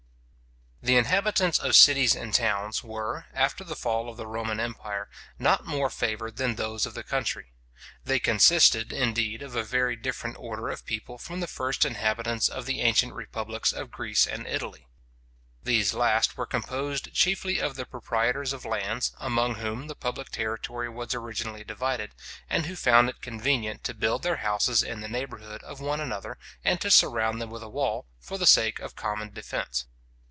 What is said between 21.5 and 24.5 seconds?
divided, and who found it convenient to build their